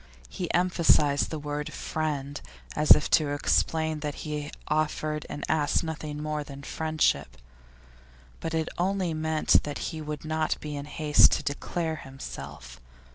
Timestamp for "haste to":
10.85-11.43